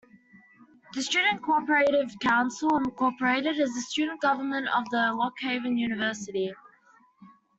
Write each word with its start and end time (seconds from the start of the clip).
The 0.95 1.03
Student 1.03 1.43
Cooperative 1.43 2.17
Council, 2.23 2.75
Incorporated 2.75 3.59
is 3.59 3.75
the 3.75 3.81
student 3.81 4.19
government 4.19 4.67
of 4.75 4.85
Lock 4.91 5.33
Haven 5.39 5.77
University. 5.77 6.51